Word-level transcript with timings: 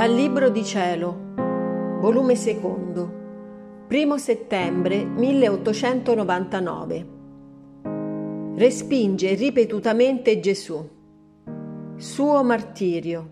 Dal 0.00 0.14
Libro 0.14 0.48
di 0.48 0.64
Cielo, 0.64 1.34
volume 2.00 2.34
secondo, 2.34 3.84
1 3.90 4.16
settembre 4.16 5.04
1899. 5.04 7.06
Respinge 8.54 9.34
ripetutamente 9.34 10.40
Gesù. 10.40 10.88
Suo 11.98 12.42
martirio. 12.42 13.30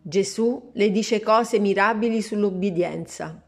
Gesù 0.00 0.70
le 0.72 0.90
dice 0.90 1.20
cose 1.20 1.58
mirabili 1.58 2.22
sull'obbedienza. 2.22 3.44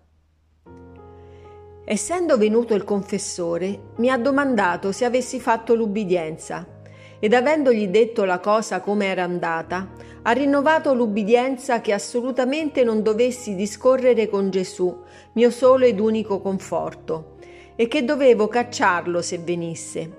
Essendo 1.82 2.36
venuto 2.36 2.74
il 2.74 2.84
confessore, 2.84 3.94
mi 3.96 4.10
ha 4.10 4.18
domandato 4.18 4.92
se 4.92 5.06
avessi 5.06 5.40
fatto 5.40 5.74
l'ubbidienza 5.74 6.80
ed 7.24 7.34
avendogli 7.34 7.86
detto 7.86 8.24
la 8.24 8.40
cosa 8.40 8.80
come 8.80 9.06
era 9.06 9.22
andata, 9.22 9.92
ha 10.22 10.32
rinnovato 10.32 10.92
l'ubbidienza 10.92 11.80
che 11.80 11.92
assolutamente 11.92 12.82
non 12.82 13.00
dovessi 13.00 13.54
discorrere 13.54 14.28
con 14.28 14.50
Gesù, 14.50 14.92
mio 15.34 15.50
solo 15.50 15.84
ed 15.84 16.00
unico 16.00 16.40
conforto, 16.40 17.36
e 17.76 17.86
che 17.86 18.04
dovevo 18.04 18.48
cacciarlo 18.48 19.22
se 19.22 19.38
venisse. 19.38 20.16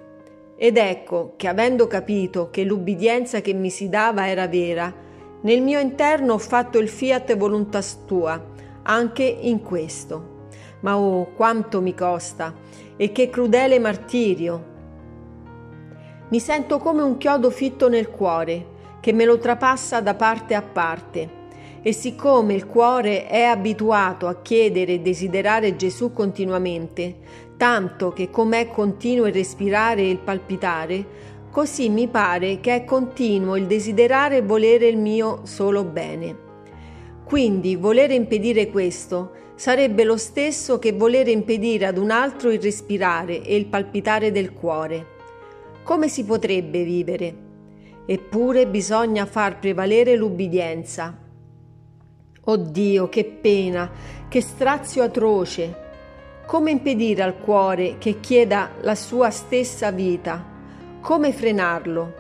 Ed 0.56 0.78
ecco 0.78 1.34
che 1.36 1.50
avendo 1.50 1.88
capito 1.88 2.50
che 2.50 2.64
l'ubbidienza 2.64 3.42
che 3.42 3.52
mi 3.52 3.70
si 3.70 3.90
dava 3.90 4.30
era 4.30 4.48
vera, 4.48 4.94
nel 5.42 5.62
mio 5.62 5.82
interno 5.82 6.36
ho 6.36 6.40
fatto 6.40 6.78
il 6.78 6.88
fiat 6.88 7.36
voluntas 7.36 8.06
tua, 8.06 8.42
anche 8.84 9.24
in 9.24 9.62
questo. 9.62 10.46
Ma 10.80 10.98
oh, 10.98 11.34
quanto 11.34 11.82
mi 11.82 11.94
costa, 11.94 12.56
e 12.96 13.12
che 13.12 13.30
crudele 13.30 13.78
martirio, 13.78 14.72
mi 16.34 16.40
sento 16.40 16.80
come 16.80 17.04
un 17.04 17.20
chiodo 17.20 17.52
fitto 17.52 17.88
nel 17.88 18.10
cuore, 18.10 18.66
che 19.02 19.14
me 19.14 19.24
lo 19.24 19.38
trapassa 19.38 20.02
da 20.02 20.16
parte 20.16 20.56
a 20.56 20.64
parte. 20.64 21.42
E 21.84 21.94
siccome 21.94 22.56
il 22.56 22.66
cuore 22.66 23.28
è 23.28 23.44
abituato 23.44 24.26
a 24.26 24.42
chiedere 24.42 24.94
e 24.94 25.00
desiderare 25.00 25.76
Gesù 25.76 26.12
continuamente, 26.12 27.18
tanto 27.56 28.14
che 28.14 28.32
com'è 28.32 28.68
continuo 28.70 29.28
il 29.28 29.34
respirare 29.34 30.02
e 30.02 30.10
il 30.10 30.18
palpitare, 30.18 31.06
così 31.52 31.90
mi 31.90 32.08
pare 32.08 32.60
che 32.60 32.78
è 32.78 32.84
continuo 32.84 33.56
il 33.56 33.68
desiderare 33.68 34.38
e 34.38 34.42
volere 34.42 34.88
il 34.88 34.98
mio 34.98 35.42
solo 35.44 35.84
bene. 35.84 36.36
Quindi 37.24 37.76
volere 37.76 38.16
impedire 38.16 38.72
questo 38.72 39.34
sarebbe 39.54 40.04
lo 40.04 40.18
stesso 40.18 40.80
che 40.80 40.94
volere 40.94 41.30
impedire 41.30 41.86
ad 41.86 42.00
un 42.00 42.10
altro 42.10 42.50
il 42.50 42.60
respirare 42.60 43.44
e 43.44 43.56
il 43.56 43.68
palpitare 43.68 44.32
del 44.32 44.52
cuore. 44.52 45.13
Come 45.84 46.08
si 46.08 46.24
potrebbe 46.24 46.84
vivere? 46.84 47.36
Eppure 48.06 48.68
bisogna 48.68 49.26
far 49.26 49.60
prevalere 49.60 50.16
l'ubbidienza. 50.16 51.14
Oh 52.46 52.56
Dio, 52.56 53.10
che 53.10 53.26
pena, 53.26 53.92
che 54.30 54.40
strazio 54.40 55.04
atroce! 55.04 55.82
Come 56.46 56.72
impedire 56.72 57.22
al 57.22 57.38
cuore 57.38 57.98
che 57.98 58.22
chieda 58.22 58.72
la 58.80 58.96
sua 58.96 59.30
stessa 59.30 59.92
vita? 59.92 60.42
Come 61.02 61.34
frenarlo? 61.34 62.14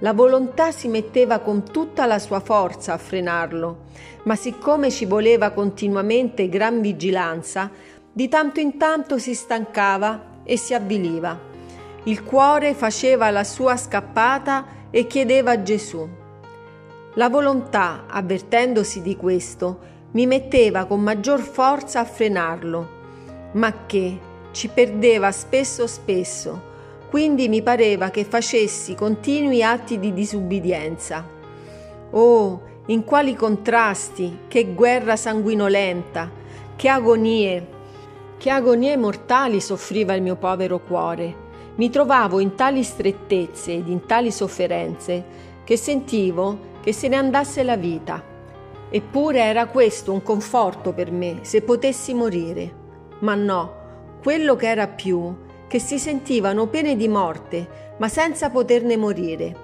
La 0.00 0.12
volontà 0.12 0.72
si 0.72 0.88
metteva 0.88 1.38
con 1.38 1.62
tutta 1.62 2.06
la 2.06 2.18
sua 2.18 2.40
forza 2.40 2.92
a 2.92 2.98
frenarlo, 2.98 3.84
ma 4.24 4.34
siccome 4.34 4.90
ci 4.90 5.04
voleva 5.04 5.50
continuamente 5.50 6.48
gran 6.48 6.80
vigilanza, 6.80 7.70
di 8.12 8.28
tanto 8.28 8.58
in 8.58 8.76
tanto 8.78 9.18
si 9.18 9.34
stancava 9.34 10.42
e 10.42 10.56
si 10.56 10.74
avviliva. 10.74 11.53
Il 12.06 12.22
cuore 12.22 12.74
faceva 12.74 13.30
la 13.30 13.44
sua 13.44 13.78
scappata 13.78 14.66
e 14.90 15.06
chiedeva 15.06 15.52
a 15.52 15.62
Gesù. 15.62 16.06
La 17.14 17.30
volontà, 17.30 18.04
avvertendosi 18.06 19.00
di 19.00 19.16
questo, 19.16 19.78
mi 20.10 20.26
metteva 20.26 20.84
con 20.84 21.00
maggior 21.00 21.40
forza 21.40 22.00
a 22.00 22.04
frenarlo, 22.04 22.88
ma 23.52 23.86
che 23.86 24.18
ci 24.50 24.68
perdeva 24.68 25.32
spesso 25.32 25.86
spesso, 25.86 26.72
quindi 27.08 27.48
mi 27.48 27.62
pareva 27.62 28.10
che 28.10 28.24
facessi 28.24 28.94
continui 28.94 29.62
atti 29.62 29.98
di 29.98 30.12
disubbidienza. 30.12 31.26
Oh, 32.10 32.62
in 32.86 33.02
quali 33.04 33.34
contrasti, 33.34 34.40
che 34.48 34.74
guerra 34.74 35.16
sanguinolenta, 35.16 36.30
che 36.76 36.88
agonie, 36.90 37.66
che 38.36 38.50
agonie 38.50 38.94
mortali 38.98 39.58
soffriva 39.58 40.12
il 40.12 40.20
mio 40.20 40.36
povero 40.36 40.80
cuore 40.80 41.43
mi 41.76 41.90
trovavo 41.90 42.40
in 42.40 42.54
tali 42.54 42.82
strettezze 42.82 43.72
ed 43.72 43.88
in 43.88 44.06
tali 44.06 44.30
sofferenze 44.30 45.24
che 45.64 45.76
sentivo 45.76 46.72
che 46.80 46.92
se 46.92 47.08
ne 47.08 47.16
andasse 47.16 47.62
la 47.62 47.76
vita. 47.76 48.22
Eppure 48.90 49.40
era 49.40 49.66
questo 49.66 50.12
un 50.12 50.22
conforto 50.22 50.92
per 50.92 51.10
me 51.10 51.38
se 51.42 51.62
potessi 51.62 52.14
morire. 52.14 52.82
Ma 53.20 53.34
no, 53.34 53.82
quello 54.22 54.54
che 54.54 54.68
era 54.68 54.86
più, 54.86 55.34
che 55.66 55.78
si 55.78 55.98
sentivano 55.98 56.68
pene 56.68 56.94
di 56.94 57.08
morte, 57.08 57.94
ma 57.96 58.08
senza 58.08 58.50
poterne 58.50 58.96
morire. 58.96 59.62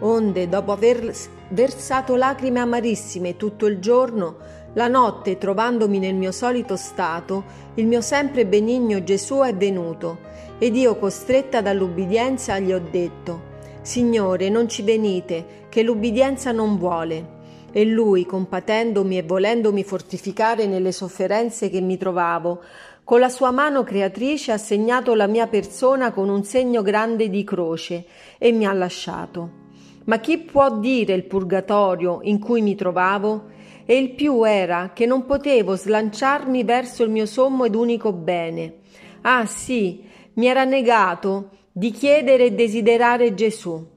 Onde, 0.00 0.48
dopo 0.48 0.72
aver 0.72 1.12
versato 1.48 2.16
lacrime 2.16 2.60
amarissime 2.60 3.36
tutto 3.36 3.66
il 3.66 3.78
giorno, 3.80 4.36
la 4.74 4.88
notte, 4.88 5.38
trovandomi 5.38 5.98
nel 5.98 6.14
mio 6.14 6.32
solito 6.32 6.76
stato, 6.76 7.44
il 7.74 7.86
mio 7.86 8.00
sempre 8.00 8.46
benigno 8.46 9.02
Gesù 9.02 9.38
è 9.38 9.54
venuto, 9.54 10.18
ed 10.58 10.76
io, 10.76 10.96
costretta 10.96 11.60
dall'ubbidienza, 11.60 12.58
gli 12.58 12.72
ho 12.72 12.80
detto, 12.90 13.52
Signore, 13.82 14.48
non 14.48 14.68
ci 14.68 14.82
venite, 14.82 15.66
che 15.68 15.82
l'ubbidienza 15.82 16.52
non 16.52 16.78
vuole. 16.78 17.32
E 17.70 17.84
lui, 17.84 18.24
compatendomi 18.24 19.18
e 19.18 19.22
volendomi 19.22 19.84
fortificare 19.84 20.66
nelle 20.66 20.92
sofferenze 20.92 21.68
che 21.68 21.80
mi 21.80 21.98
trovavo, 21.98 22.62
con 23.04 23.20
la 23.20 23.28
sua 23.28 23.50
mano 23.50 23.82
creatrice 23.82 24.52
ha 24.52 24.56
segnato 24.56 25.14
la 25.14 25.26
mia 25.26 25.46
persona 25.48 26.10
con 26.12 26.30
un 26.30 26.44
segno 26.44 26.80
grande 26.80 27.28
di 27.28 27.44
croce 27.44 28.06
e 28.38 28.52
mi 28.52 28.64
ha 28.64 28.72
lasciato. 28.72 29.62
Ma 30.04 30.18
chi 30.18 30.38
può 30.38 30.78
dire 30.78 31.12
il 31.12 31.24
purgatorio 31.24 32.20
in 32.22 32.38
cui 32.38 32.62
mi 32.62 32.74
trovavo? 32.74 33.52
E 33.86 33.96
il 33.96 34.10
più 34.10 34.44
era 34.44 34.90
che 34.94 35.06
non 35.06 35.26
potevo 35.26 35.76
slanciarmi 35.76 36.64
verso 36.64 37.02
il 37.02 37.10
mio 37.10 37.26
sommo 37.26 37.64
ed 37.64 37.74
unico 37.74 38.12
bene. 38.12 38.76
Ah 39.22 39.46
sì, 39.46 40.02
mi 40.34 40.46
era 40.46 40.64
negato 40.64 41.50
di 41.70 41.90
chiedere 41.90 42.46
e 42.46 42.52
desiderare 42.52 43.34
Gesù. 43.34 43.92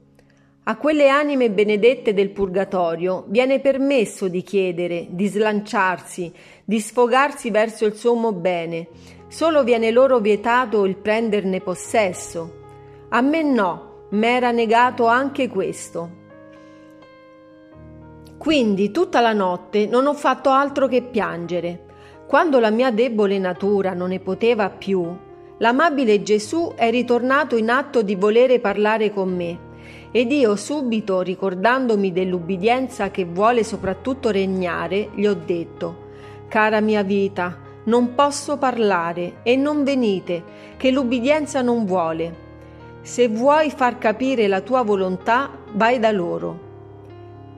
A 0.64 0.76
quelle 0.76 1.08
anime 1.08 1.50
benedette 1.50 2.12
del 2.12 2.30
purgatorio 2.30 3.24
viene 3.28 3.60
permesso 3.60 4.28
di 4.28 4.42
chiedere, 4.42 5.06
di 5.08 5.26
slanciarsi, 5.26 6.30
di 6.62 6.78
sfogarsi 6.78 7.50
verso 7.50 7.86
il 7.86 7.94
sommo 7.94 8.32
bene, 8.32 8.88
solo 9.28 9.64
viene 9.64 9.90
loro 9.90 10.18
vietato 10.18 10.84
il 10.84 10.96
prenderne 10.96 11.62
possesso. 11.62 12.56
A 13.08 13.22
me 13.22 13.42
no, 13.42 14.06
m'era 14.10 14.50
negato 14.50 15.06
anche 15.06 15.48
questo. 15.48 16.17
Quindi 18.38 18.92
tutta 18.92 19.20
la 19.20 19.32
notte 19.32 19.86
non 19.86 20.06
ho 20.06 20.14
fatto 20.14 20.50
altro 20.50 20.86
che 20.86 21.02
piangere. 21.02 21.86
Quando 22.28 22.60
la 22.60 22.70
mia 22.70 22.92
debole 22.92 23.36
natura 23.38 23.94
non 23.94 24.10
ne 24.10 24.20
poteva 24.20 24.70
più, 24.70 25.12
l'amabile 25.58 26.22
Gesù 26.22 26.72
è 26.76 26.88
ritornato 26.88 27.56
in 27.56 27.68
atto 27.68 28.00
di 28.00 28.14
volere 28.14 28.60
parlare 28.60 29.12
con 29.12 29.34
me. 29.34 29.58
Ed 30.12 30.30
io 30.30 30.54
subito, 30.54 31.20
ricordandomi 31.20 32.12
dell'ubbidienza 32.12 33.10
che 33.10 33.24
vuole 33.24 33.64
soprattutto 33.64 34.30
regnare, 34.30 35.10
gli 35.14 35.26
ho 35.26 35.34
detto, 35.34 36.06
Cara 36.48 36.80
mia 36.80 37.02
vita, 37.02 37.58
non 37.84 38.14
posso 38.14 38.56
parlare 38.56 39.40
e 39.42 39.56
non 39.56 39.82
venite, 39.82 40.42
che 40.76 40.90
l'ubbidienza 40.92 41.60
non 41.60 41.84
vuole. 41.84 42.46
Se 43.02 43.28
vuoi 43.28 43.70
far 43.70 43.98
capire 43.98 44.46
la 44.46 44.60
tua 44.60 44.82
volontà, 44.82 45.50
vai 45.72 45.98
da 45.98 46.12
loro. 46.12 46.67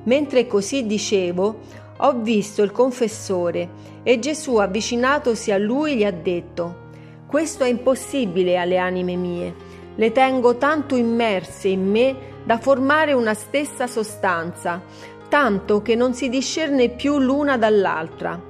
Mentre 0.04 0.46
così 0.46 0.86
dicevo, 0.86 1.58
ho 1.96 2.12
visto 2.20 2.62
il 2.62 2.72
confessore 2.72 3.68
e 4.02 4.18
Gesù 4.18 4.56
avvicinatosi 4.56 5.52
a 5.52 5.58
lui 5.58 5.96
gli 5.96 6.04
ha 6.04 6.10
detto, 6.10 6.88
questo 7.26 7.64
è 7.64 7.68
impossibile 7.68 8.56
alle 8.56 8.78
anime 8.78 9.16
mie, 9.16 9.54
le 9.94 10.12
tengo 10.12 10.56
tanto 10.56 10.96
immerse 10.96 11.68
in 11.68 11.88
me 11.88 12.16
da 12.44 12.58
formare 12.58 13.12
una 13.12 13.34
stessa 13.34 13.86
sostanza, 13.86 14.82
tanto 15.28 15.82
che 15.82 15.94
non 15.94 16.14
si 16.14 16.28
discerne 16.28 16.88
più 16.88 17.18
l'una 17.18 17.58
dall'altra. 17.58 18.48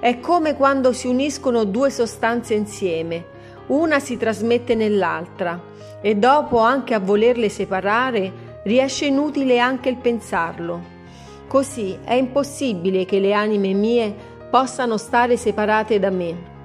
È 0.00 0.18
come 0.20 0.56
quando 0.56 0.92
si 0.92 1.06
uniscono 1.06 1.64
due 1.64 1.90
sostanze 1.90 2.54
insieme, 2.54 3.24
una 3.68 4.00
si 4.00 4.16
trasmette 4.16 4.74
nell'altra 4.74 5.60
e 6.00 6.16
dopo 6.16 6.58
anche 6.58 6.94
a 6.94 6.98
volerle 6.98 7.48
separare 7.48 8.47
riesce 8.68 9.06
inutile 9.06 9.58
anche 9.58 9.88
il 9.88 9.96
pensarlo. 9.96 10.96
Così 11.48 11.98
è 12.04 12.12
impossibile 12.12 13.06
che 13.06 13.18
le 13.18 13.32
anime 13.32 13.72
mie 13.72 14.14
possano 14.50 14.98
stare 14.98 15.38
separate 15.38 15.98
da 15.98 16.10
me. 16.10 16.56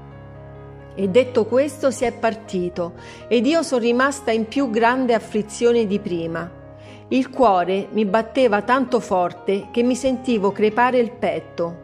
E 0.95 1.07
detto 1.07 1.45
questo 1.45 1.91
si 1.91 2.03
è 2.03 2.11
partito 2.11 2.95
ed 3.29 3.45
io 3.45 3.63
sono 3.63 3.81
rimasta 3.81 4.31
in 4.31 4.50
più 4.50 4.69
grande 4.69 5.13
afflizione 5.13 5.88
di 5.88 6.00
prima. 6.00 6.61
il 7.09 7.29
cuore 7.29 7.88
mi 7.91 8.05
batteva 8.05 8.63
tanto 8.63 9.00
forte 9.00 9.67
che 9.71 9.83
mi 9.83 9.95
sentivo 9.95 10.51
crepare 10.51 10.97
il 10.97 11.11
petto. 11.11 11.81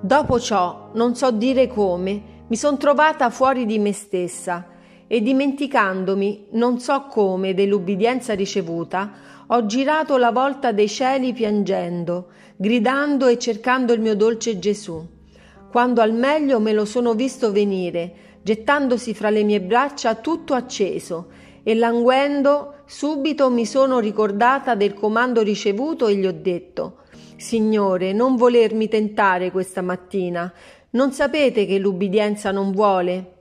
Dopo 0.00 0.38
ciò, 0.38 0.90
non 0.92 1.14
so 1.14 1.30
dire 1.30 1.66
come, 1.66 2.22
mi 2.46 2.56
son 2.56 2.78
trovata 2.78 3.28
fuori 3.28 3.66
di 3.66 3.78
me 3.78 3.92
stessa 3.92 4.74
e 5.06 5.22
dimenticandomi, 5.22 6.48
non 6.52 6.80
so 6.80 7.06
come, 7.08 7.54
dell'ubbidienza 7.54 8.34
ricevuta, 8.34 9.12
ho 9.46 9.66
girato 9.66 10.16
la 10.16 10.32
volta 10.32 10.72
dei 10.72 10.88
cieli 10.88 11.32
piangendo, 11.32 12.28
gridando 12.56 13.26
e 13.26 13.38
cercando 13.38 13.92
il 13.92 14.00
mio 14.00 14.16
dolce 14.16 14.58
Gesù. 14.58 15.06
Quando 15.70 16.00
al 16.00 16.12
meglio 16.12 16.58
me 16.58 16.72
lo 16.72 16.84
sono 16.84 17.14
visto 17.14 17.52
venire, 17.52 18.14
gettandosi 18.42 19.14
fra 19.14 19.30
le 19.30 19.44
mie 19.44 19.60
braccia 19.60 20.14
tutto 20.16 20.54
acceso, 20.54 21.28
e 21.62 21.74
languendo 21.74 22.82
subito 22.86 23.50
mi 23.50 23.66
sono 23.66 23.98
ricordata 23.98 24.76
del 24.76 24.94
comando 24.94 25.42
ricevuto 25.42 26.06
e 26.06 26.14
gli 26.14 26.24
ho 26.24 26.32
detto 26.32 26.98
Signore, 27.36 28.12
non 28.12 28.36
volermi 28.36 28.88
tentare 28.88 29.50
questa 29.50 29.82
mattina, 29.82 30.52
non 30.90 31.12
sapete 31.12 31.66
che 31.66 31.78
l'ubbidienza 31.78 32.52
non 32.52 32.70
vuole? 32.70 33.32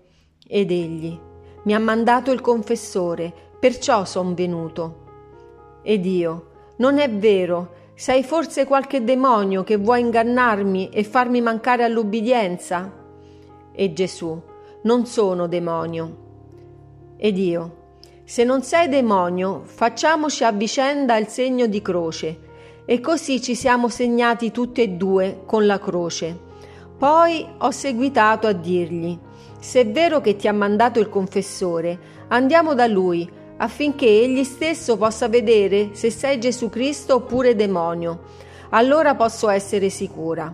Ed 0.48 0.72
egli 0.72 1.25
mi 1.66 1.74
ha 1.76 1.80
mandato 1.80 2.32
il 2.32 2.42
confessore, 2.42 3.32
perciò 3.60 4.06
son 4.06 4.34
venuto. 4.34 5.04
Ed 5.84 6.06
io, 6.06 6.48
non 6.78 6.98
è 6.98 7.10
vero, 7.10 7.74
sei 7.94 8.24
forse 8.24 8.66
qualche 8.66 9.04
demonio 9.04 9.64
che 9.64 9.78
vuoi 9.78 10.02
ingannarmi 10.02 10.90
e 10.90 11.04
farmi 11.04 11.42
mancare 11.42 11.84
all'ubbidienza? 11.84 12.92
E 13.72 13.94
Gesù, 13.94 14.42
non 14.84 15.06
sono 15.06 15.48
demonio. 15.48 16.24
Ed 17.18 17.38
io, 17.38 17.84
se 18.24 18.44
non 18.44 18.64
sei 18.64 18.90
demonio, 18.90 19.62
facciamoci 19.64 20.44
a 20.44 20.52
vicenda 20.52 21.16
il 21.18 21.28
segno 21.28 21.68
di 21.68 21.82
croce. 21.82 22.40
E 22.86 23.00
così 23.00 23.42
ci 23.42 23.56
siamo 23.56 23.88
segnati 23.88 24.52
tutti 24.52 24.82
e 24.82 24.90
due 24.90 25.42
con 25.46 25.66
la 25.66 25.80
croce. 25.80 26.38
Poi 26.98 27.48
ho 27.58 27.72
seguitato 27.72 28.48
a 28.48 28.52
dirgli, 28.52 29.18
se 29.66 29.80
è 29.82 29.88
vero 29.88 30.22
che 30.22 30.36
ti 30.36 30.48
ha 30.48 30.54
mandato 30.54 31.00
il 31.00 31.10
confessore, 31.10 31.98
andiamo 32.28 32.76
da 32.76 32.86
lui 32.86 33.28
affinché 33.58 34.06
egli 34.06 34.44
stesso 34.44 34.96
possa 34.96 35.28
vedere 35.28 35.90
se 35.94 36.12
sei 36.12 36.40
Gesù 36.40 36.70
Cristo 36.70 37.16
oppure 37.16 37.56
demonio. 37.56 38.26
Allora 38.70 39.16
posso 39.16 39.50
essere 39.50 39.90
sicura. 39.90 40.54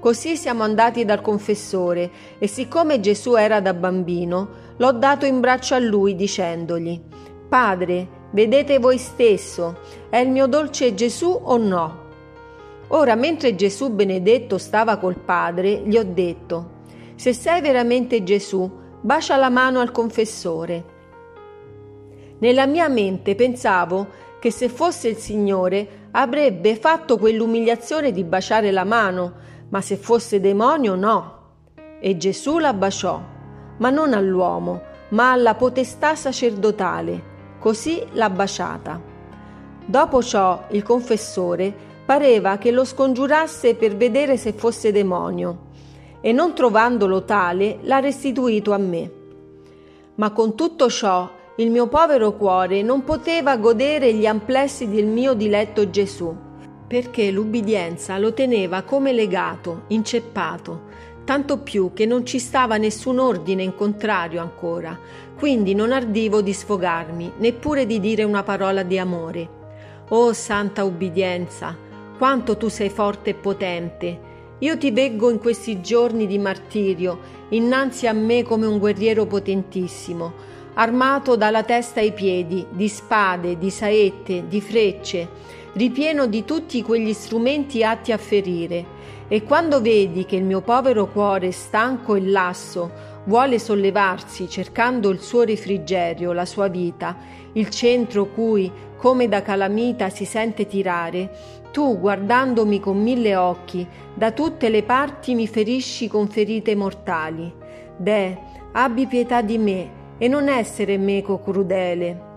Così 0.00 0.36
siamo 0.36 0.64
andati 0.64 1.04
dal 1.04 1.20
confessore 1.20 2.10
e 2.38 2.48
siccome 2.48 2.98
Gesù 2.98 3.36
era 3.36 3.60
da 3.60 3.72
bambino, 3.72 4.48
l'ho 4.78 4.92
dato 4.92 5.26
in 5.26 5.38
braccio 5.38 5.76
a 5.76 5.78
lui 5.78 6.16
dicendogli, 6.16 7.00
Padre, 7.48 8.08
vedete 8.32 8.80
voi 8.80 8.98
stesso, 8.98 9.78
è 10.10 10.16
il 10.16 10.28
mio 10.28 10.48
dolce 10.48 10.92
Gesù 10.94 11.30
o 11.40 11.56
no? 11.56 12.02
Ora, 12.88 13.14
mentre 13.14 13.54
Gesù 13.54 13.90
benedetto 13.90 14.58
stava 14.58 14.96
col 14.96 15.18
Padre, 15.18 15.82
gli 15.84 15.96
ho 15.96 16.04
detto, 16.04 16.73
se 17.16 17.32
sei 17.32 17.60
veramente 17.60 18.22
Gesù, 18.22 18.70
bacia 19.00 19.36
la 19.36 19.48
mano 19.48 19.80
al 19.80 19.92
confessore. 19.92 20.92
Nella 22.38 22.66
mia 22.66 22.88
mente 22.88 23.34
pensavo 23.34 24.22
che 24.40 24.50
se 24.50 24.68
fosse 24.68 25.08
il 25.08 25.16
Signore 25.16 26.08
avrebbe 26.10 26.76
fatto 26.76 27.16
quell'umiliazione 27.16 28.12
di 28.12 28.24
baciare 28.24 28.70
la 28.70 28.84
mano, 28.84 29.32
ma 29.68 29.80
se 29.80 29.96
fosse 29.96 30.40
demonio 30.40 30.94
no. 30.94 31.42
E 32.00 32.16
Gesù 32.16 32.58
la 32.58 32.74
baciò, 32.74 33.22
ma 33.78 33.90
non 33.90 34.12
all'uomo, 34.12 34.82
ma 35.10 35.32
alla 35.32 35.54
potestà 35.54 36.14
sacerdotale. 36.16 37.32
Così 37.58 38.04
l'ha 38.12 38.28
baciata. 38.28 39.00
Dopo 39.86 40.22
ciò 40.22 40.64
il 40.70 40.82
confessore 40.82 41.72
pareva 42.04 42.58
che 42.58 42.70
lo 42.70 42.84
scongiurasse 42.84 43.76
per 43.76 43.96
vedere 43.96 44.36
se 44.36 44.52
fosse 44.52 44.92
demonio 44.92 45.72
e 46.26 46.32
non 46.32 46.54
trovandolo 46.54 47.24
tale 47.24 47.80
l'ha 47.82 47.98
restituito 47.98 48.72
a 48.72 48.78
me. 48.78 49.10
Ma 50.14 50.30
con 50.30 50.56
tutto 50.56 50.88
ciò 50.88 51.30
il 51.56 51.70
mio 51.70 51.86
povero 51.86 52.32
cuore 52.32 52.80
non 52.80 53.04
poteva 53.04 53.58
godere 53.58 54.14
gli 54.14 54.24
amplessi 54.24 54.88
del 54.88 55.04
mio 55.04 55.34
diletto 55.34 55.90
Gesù, 55.90 56.34
perché 56.86 57.30
l'ubbidienza 57.30 58.16
lo 58.16 58.32
teneva 58.32 58.80
come 58.84 59.12
legato, 59.12 59.82
inceppato, 59.88 60.84
tanto 61.24 61.58
più 61.58 61.92
che 61.92 62.06
non 62.06 62.24
ci 62.24 62.38
stava 62.38 62.78
nessun 62.78 63.18
ordine 63.18 63.62
in 63.62 63.74
contrario 63.74 64.40
ancora, 64.40 64.98
quindi 65.36 65.74
non 65.74 65.92
ardivo 65.92 66.40
di 66.40 66.54
sfogarmi, 66.54 67.32
neppure 67.36 67.84
di 67.84 68.00
dire 68.00 68.22
una 68.22 68.42
parola 68.42 68.82
di 68.82 68.98
amore. 68.98 69.48
Oh 70.08 70.32
santa 70.32 70.84
ubbidienza, 70.84 71.76
quanto 72.16 72.56
tu 72.56 72.68
sei 72.68 72.88
forte 72.88 73.30
e 73.30 73.34
potente, 73.34 74.32
io 74.58 74.78
ti 74.78 74.92
veggo 74.92 75.30
in 75.30 75.38
questi 75.38 75.80
giorni 75.80 76.26
di 76.26 76.38
martirio, 76.38 77.18
innanzi 77.50 78.06
a 78.06 78.12
me 78.12 78.42
come 78.44 78.66
un 78.66 78.78
guerriero 78.78 79.26
potentissimo, 79.26 80.32
armato 80.74 81.36
dalla 81.36 81.64
testa 81.64 82.00
ai 82.00 82.12
piedi, 82.12 82.64
di 82.70 82.88
spade, 82.88 83.58
di 83.58 83.70
saette, 83.70 84.46
di 84.46 84.60
frecce, 84.60 85.28
ripieno 85.72 86.26
di 86.26 86.44
tutti 86.44 86.82
quegli 86.82 87.12
strumenti 87.12 87.82
atti 87.82 88.12
a 88.12 88.16
ferire. 88.16 88.92
E 89.26 89.42
quando 89.42 89.80
vedi 89.80 90.24
che 90.24 90.36
il 90.36 90.44
mio 90.44 90.60
povero 90.60 91.06
cuore, 91.06 91.50
stanco 91.50 92.14
e 92.14 92.24
lasso, 92.24 93.12
vuole 93.24 93.58
sollevarsi 93.58 94.48
cercando 94.48 95.10
il 95.10 95.20
suo 95.20 95.42
refrigerio, 95.42 96.32
la 96.32 96.44
sua 96.44 96.68
vita, 96.68 97.16
il 97.52 97.68
centro 97.70 98.26
cui, 98.26 98.70
come 98.96 99.28
da 99.28 99.42
calamita, 99.42 100.08
si 100.10 100.24
sente 100.24 100.66
tirare, 100.66 101.30
tu, 101.72 101.98
guardandomi 101.98 102.80
con 102.80 103.02
mille 103.02 103.34
occhi, 103.36 103.86
da 104.14 104.30
tutte 104.30 104.68
le 104.68 104.82
parti 104.82 105.34
mi 105.34 105.46
ferisci 105.46 106.08
con 106.08 106.28
ferite 106.28 106.74
mortali. 106.74 107.52
Deh, 107.96 108.38
abbi 108.72 109.06
pietà 109.06 109.42
di 109.42 109.58
me 109.58 110.02
e 110.18 110.28
non 110.28 110.48
essere 110.48 110.96
meco 110.98 111.40
crudele. 111.40 112.32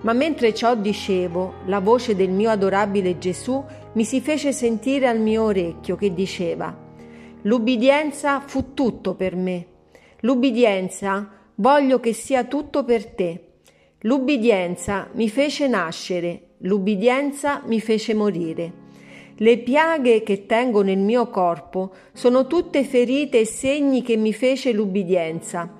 Ma 0.00 0.12
mentre 0.12 0.54
ciò 0.54 0.74
dicevo, 0.74 1.54
la 1.66 1.80
voce 1.80 2.14
del 2.14 2.30
mio 2.30 2.50
adorabile 2.50 3.18
Gesù 3.18 3.62
mi 3.92 4.04
si 4.04 4.20
fece 4.20 4.52
sentire 4.52 5.06
al 5.06 5.18
mio 5.18 5.44
orecchio 5.44 5.96
che 5.96 6.12
diceva 6.12 6.74
L'ubbidienza 7.42 8.40
fu 8.40 8.72
tutto 8.74 9.14
per 9.14 9.36
me. 9.36 9.73
L'ubbidienza 10.24 11.28
voglio 11.56 12.00
che 12.00 12.14
sia 12.14 12.44
tutto 12.44 12.82
per 12.82 13.04
te. 13.08 13.48
L'ubbidienza 14.00 15.08
mi 15.12 15.28
fece 15.28 15.68
nascere, 15.68 16.54
l'ubbidienza 16.60 17.60
mi 17.66 17.78
fece 17.78 18.14
morire. 18.14 18.72
Le 19.36 19.58
piaghe 19.58 20.22
che 20.22 20.46
tengo 20.46 20.80
nel 20.80 20.96
mio 20.96 21.28
corpo 21.28 21.92
sono 22.14 22.46
tutte 22.46 22.84
ferite 22.84 23.40
e 23.40 23.44
segni 23.44 24.00
che 24.00 24.16
mi 24.16 24.32
fece 24.32 24.72
l'ubbidienza. 24.72 25.70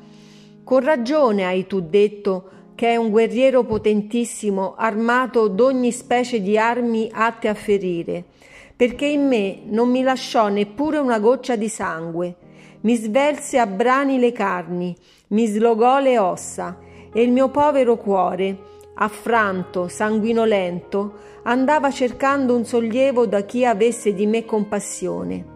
Con 0.63 0.81
ragione 0.81 1.47
hai 1.47 1.67
tu 1.67 1.81
detto 1.81 2.51
che 2.75 2.91
è 2.91 2.97
un 2.97 3.09
guerriero 3.09 3.65
potentissimo, 3.65 4.75
armato 4.77 5.49
d'ogni 5.49 5.91
specie 5.91 6.43
di 6.43 6.59
armi 6.59 7.09
atte 7.11 7.49
a 7.49 7.55
ferire, 7.55 8.25
perché 8.77 9.07
in 9.07 9.27
me 9.27 9.61
non 9.65 9.89
mi 9.89 10.03
lasciò 10.03 10.49
neppure 10.49 10.99
una 10.99 11.19
goccia 11.19 11.57
di 11.57 11.71
sangue, 11.71 12.37
mi 12.85 12.97
svelse 12.97 13.59
a 13.59 13.67
brani 13.67 14.19
le 14.19 14.33
carni, 14.33 14.95
mi 15.29 15.47
slogò 15.47 15.99
le 16.01 16.19
ossa, 16.19 16.79
e 17.13 17.23
il 17.23 17.33
mio 17.33 17.49
povero 17.49 17.97
cuore, 17.97 18.59
affranto, 18.95 19.89
sanguinolento, 19.89 21.15
andava 21.45 21.91
cercando 21.91 22.55
un 22.55 22.65
sollievo 22.65 23.27
da 23.27 23.41
chi 23.43 23.65
avesse 23.65 24.13
di 24.13 24.27
me 24.27 24.45
compassione. 24.45 25.53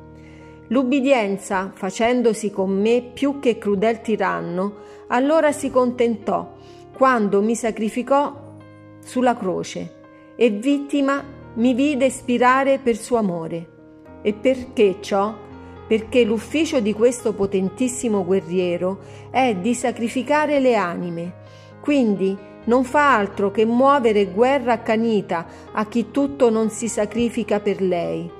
L'ubbidienza, 0.69 1.71
facendosi 1.75 2.51
con 2.51 2.71
me 2.71 3.03
più 3.03 3.39
che 3.41 3.59
crudel 3.59 4.01
tiranno, 4.01 4.77
allora 5.09 5.53
si 5.53 5.71
contentò, 5.71 6.55
quando 6.97 7.43
mi 7.43 7.55
sacrificò 7.55 8.57
sulla 9.01 9.37
croce, 9.37 9.97
e 10.35 10.51
vittima 10.51 11.23
mi 11.55 11.75
vide 11.75 12.09
spirare 12.09 12.79
per 12.79 12.97
suo 12.97 13.19
amore. 13.19 13.77
E 14.23 14.33
perché 14.33 14.97
ciò? 15.01 15.47
Perché 15.89 16.23
l'ufficio 16.23 16.81
di 16.81 16.93
questo 16.93 17.33
potentissimo 17.33 18.25
guerriero 18.25 18.99
è 19.31 19.57
di 19.57 19.75
sacrificare 19.75 20.61
le 20.61 20.77
anime. 20.77 21.33
Quindi 21.81 22.37
non 22.65 22.85
fa 22.85 23.17
altro 23.17 23.51
che 23.51 23.65
muovere 23.65 24.27
guerra 24.27 24.75
accanita 24.75 25.47
a 25.73 25.87
chi 25.87 26.11
tutto 26.11 26.51
non 26.51 26.69
si 26.69 26.87
sacrifica 26.87 27.61
per 27.61 27.81
lei. 27.81 28.31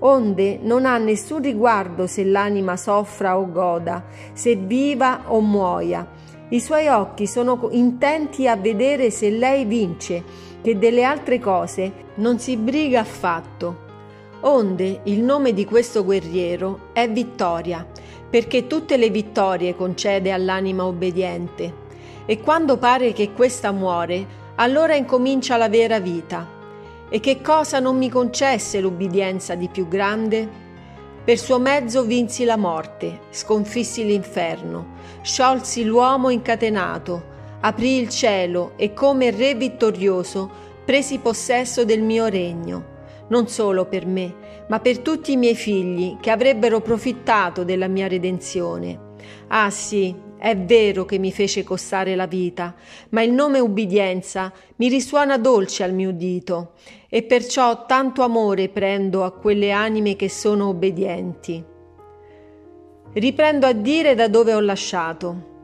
Onde 0.00 0.58
non 0.62 0.84
ha 0.84 0.98
nessun 0.98 1.40
riguardo 1.40 2.06
se 2.06 2.24
l'anima 2.24 2.76
soffra 2.76 3.38
o 3.38 3.50
goda, 3.50 4.04
se 4.34 4.54
viva 4.56 5.22
o 5.28 5.40
muoia. 5.40 6.06
I 6.50 6.60
suoi 6.60 6.88
occhi 6.88 7.26
sono 7.26 7.68
intenti 7.72 8.46
a 8.46 8.56
vedere 8.56 9.10
se 9.10 9.30
lei 9.30 9.64
vince, 9.64 10.22
che 10.62 10.78
delle 10.78 11.04
altre 11.04 11.38
cose 11.38 11.90
non 12.16 12.38
si 12.38 12.56
briga 12.56 13.00
affatto. 13.00 13.87
Onde 14.40 15.00
il 15.04 15.22
nome 15.22 15.52
di 15.52 15.64
questo 15.64 16.04
guerriero 16.04 16.90
è 16.92 17.10
vittoria, 17.10 17.86
perché 18.30 18.66
tutte 18.66 18.96
le 18.96 19.10
vittorie 19.10 19.74
concede 19.74 20.30
all'anima 20.30 20.84
obbediente 20.84 21.86
e 22.30 22.40
quando 22.40 22.76
pare 22.76 23.14
che 23.14 23.32
questa 23.32 23.72
muore, 23.72 24.26
allora 24.56 24.94
incomincia 24.94 25.56
la 25.56 25.70
vera 25.70 25.98
vita. 25.98 26.46
E 27.08 27.20
che 27.20 27.40
cosa 27.40 27.80
non 27.80 27.96
mi 27.96 28.10
concesse 28.10 28.80
l'ubbidienza 28.80 29.54
di 29.54 29.68
più 29.68 29.88
grande? 29.88 30.46
Per 31.24 31.38
suo 31.38 31.58
mezzo 31.58 32.04
vinsi 32.04 32.44
la 32.44 32.58
morte, 32.58 33.20
sconfissi 33.30 34.04
l'inferno, 34.04 34.96
sciolsi 35.22 35.84
l'uomo 35.84 36.28
incatenato, 36.28 37.36
aprì 37.60 37.98
il 37.98 38.10
cielo 38.10 38.72
e 38.76 38.92
come 38.92 39.30
re 39.30 39.54
vittorioso 39.54 40.50
presi 40.84 41.16
possesso 41.18 41.86
del 41.86 42.02
mio 42.02 42.26
regno, 42.26 42.97
non 43.28 43.48
solo 43.48 43.86
per 43.86 44.06
me, 44.06 44.34
ma 44.68 44.80
per 44.80 44.98
tutti 44.98 45.32
i 45.32 45.36
miei 45.36 45.54
figli 45.54 46.16
che 46.20 46.30
avrebbero 46.30 46.80
profittato 46.80 47.64
della 47.64 47.88
mia 47.88 48.08
redenzione. 48.08 49.06
Ah 49.48 49.70
sì, 49.70 50.14
è 50.38 50.56
vero 50.56 51.04
che 51.04 51.18
mi 51.18 51.32
fece 51.32 51.64
costare 51.64 52.14
la 52.14 52.26
vita, 52.26 52.74
ma 53.10 53.22
il 53.22 53.32
nome 53.32 53.58
ubbidienza 53.58 54.52
mi 54.76 54.88
risuona 54.88 55.36
dolce 55.36 55.82
al 55.82 55.92
mio 55.92 56.12
dito 56.12 56.74
e 57.08 57.22
perciò 57.24 57.86
tanto 57.86 58.22
amore 58.22 58.68
prendo 58.68 59.24
a 59.24 59.32
quelle 59.32 59.72
anime 59.72 60.14
che 60.14 60.28
sono 60.28 60.68
obbedienti. 60.68 61.64
Riprendo 63.14 63.66
a 63.66 63.72
dire 63.72 64.14
da 64.14 64.28
dove 64.28 64.54
ho 64.54 64.60
lasciato. 64.60 65.56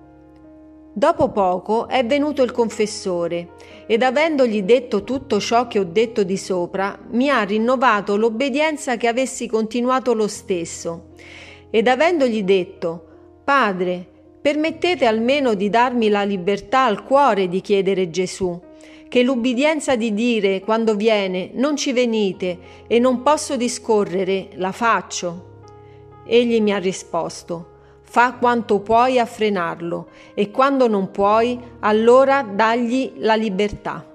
Dopo 0.97 1.31
poco 1.31 1.89
è 1.89 2.07
venuto 2.07 2.45
il 2.45 2.53
confessore 2.53 3.49
ed 3.87 4.05
avendogli 4.05 4.63
detto 4.63 5.03
tutto 5.03 5.41
ciò 5.41 5.67
che 5.67 5.81
ho 5.81 5.85
detto 5.85 6.23
di 6.23 6.37
sopra, 6.37 6.97
mi 7.11 7.29
ha 7.29 7.43
rinnovato 7.43 8.17
l'obbedienza 8.17 8.97
che 8.97 9.09
avessi 9.09 9.49
continuato 9.49 10.15
lo 10.15 10.29
stesso. 10.29 11.09
Ed 11.69 11.89
avendogli 11.89 12.45
detto, 12.45 13.07
Padre, 13.43 14.07
permettete 14.41 15.05
almeno 15.05 15.55
di 15.55 15.69
darmi 15.69 16.09
la 16.09 16.23
libertà 16.23 16.85
al 16.85 17.03
cuore 17.03 17.49
di 17.49 17.61
chiedere 17.61 18.09
Gesù, 18.11 18.57
che 19.09 19.23
l'ubbidienza 19.25 19.97
di 19.97 20.15
dire 20.15 20.61
quando 20.61 20.95
viene 20.95 21.51
non 21.55 21.77
ci 21.77 21.93
venite 21.93 22.59
e 22.87 23.01
non 23.01 23.23
posso 23.23 23.57
discorrere, 23.57 24.51
la 24.55 24.71
faccio. 24.71 25.63
Egli 26.25 26.61
mi 26.61 26.73
ha 26.73 26.79
risposto, 26.79 27.74
fa 28.15 28.35
quanto 28.35 28.79
puoi 28.79 29.19
a 29.19 29.27
frenarlo 29.27 30.07
e 30.35 30.53
quando 30.53 30.87
non 30.87 31.11
puoi, 31.11 31.59
allora 31.81 32.45
dagli 32.45 33.15
la 33.17 33.35
libertà. 33.35 34.14